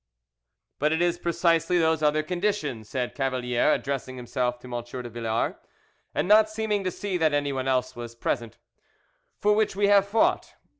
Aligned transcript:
"But 0.79 0.91
it 0.93 0.99
is 0.99 1.19
precisely 1.19 1.77
those 1.77 2.01
other 2.01 2.23
conditions," 2.23 2.89
said 2.89 3.13
Cavalier, 3.13 3.71
addressing 3.71 4.15
himself 4.15 4.57
to 4.61 4.65
M. 4.75 4.83
de 4.83 5.09
Villars, 5.11 5.53
and 6.15 6.27
not 6.27 6.49
seeming 6.49 6.83
to 6.83 6.89
see 6.89 7.17
that 7.17 7.35
anyone 7.35 7.67
else 7.67 7.95
was 7.95 8.15
present, 8.15 8.57
"for 9.37 9.53
which 9.53 9.75
we 9.75 9.89
have 9.89 10.07
fought. 10.07 10.55